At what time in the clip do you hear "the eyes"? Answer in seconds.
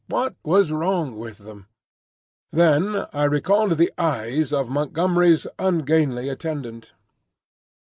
3.77-4.51